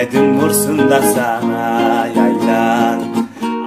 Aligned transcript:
Mehmet'im 0.00 0.40
vursun 0.40 0.90
da 0.90 1.02
sana 1.02 2.08
yaylan. 2.16 3.00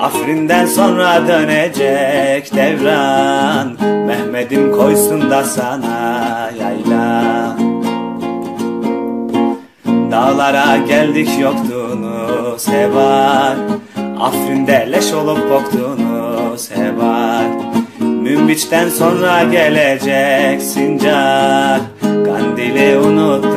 Afrin'den 0.02 0.66
sonra 0.66 1.28
dönecek 1.28 2.56
devran. 2.56 3.78
Mehmet'im 4.08 4.72
koysun 4.72 5.30
da 5.30 5.44
sana 5.44 6.52
yaylan. 6.60 7.60
Dağlara 10.12 10.78
geldik 10.78 11.30
yoktunuz 11.42 12.68
heval 12.68 13.58
Afrin'de 14.20 14.88
leş 14.92 15.14
olup 15.14 15.50
koktunuz 15.50 16.72
heval 16.72 17.52
Münbiç'ten 18.00 18.90
sonra 18.90 19.44
gelecek 19.44 20.62
sincar. 20.62 21.80
Kandili 22.02 22.98
sanmasınlar 22.98 23.53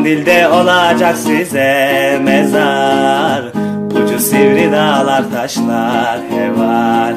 Kandilde 0.00 0.48
olacak 0.48 1.16
size 1.16 2.20
mezar. 2.24 3.42
Ucu 3.90 4.18
sivri 4.18 4.72
dağlar 4.72 5.30
taşlar 5.30 6.18
heval. 6.30 7.14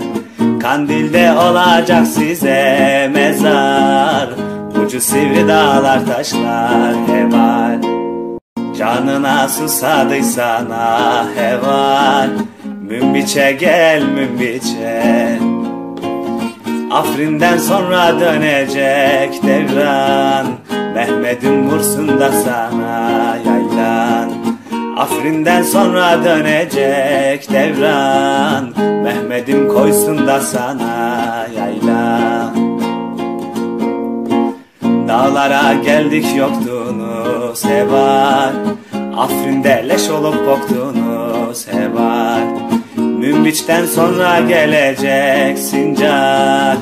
Kandilde 0.61 1.33
olacak 1.33 2.07
size 2.07 3.11
mezar. 3.13 4.29
Ucu 4.85 5.01
sivri 5.01 5.47
dağlar 5.47 6.05
taşlar 6.05 6.95
heval. 7.07 7.81
Canına 8.77 9.49
susadıysan 9.49 10.67
ah 10.73 11.25
heval. 11.35 12.29
Münbiçe 12.81 13.51
gel 13.59 14.03
münbiçe 14.03 15.39
Afrin'den 16.91 17.57
sonra 17.57 18.19
dönecek 18.19 19.43
devran 19.43 20.45
Vursun 21.83 22.19
da 22.19 22.31
sana 22.31 23.37
yaylan 23.45 24.29
Afrin'den 24.97 25.63
sonra 25.63 26.23
dönecek 26.25 27.51
devran. 27.51 28.69
Mehmet'im 29.03 29.67
koysun 29.67 30.27
da 30.27 30.39
sana 30.39 31.47
yaylan 31.57 32.55
Dağlara 35.07 35.73
geldik 35.73 36.25
yoktunuz 36.37 37.65
heval 37.65 38.53
Afrin'de 39.17 39.85
leş 39.89 40.09
olup 40.09 40.45
koktunuz 40.45 41.67
heval 41.67 42.47
Münbiç'ten 42.97 43.85
sonra 43.85 44.39
gelecek 44.39 45.57
sincar 45.59 46.77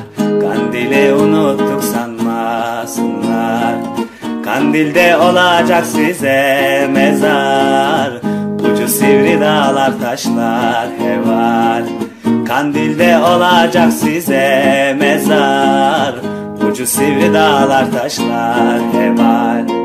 Kandilde 4.62 5.16
olacak 5.16 5.86
size 5.86 6.88
mezar. 6.92 8.12
Ucu 8.58 8.88
sivri 8.88 9.40
dağlar 9.40 9.92
taşlar 10.00 10.88
heval. 10.98 11.84
Kandilde 12.46 13.18
olacak 13.18 13.92
size 13.92 14.96
mezar. 14.98 16.14
Ucu 16.70 16.86
sivri 16.86 17.34
dağlar 17.34 17.92
taşlar 17.92 18.80
heval 18.92 19.81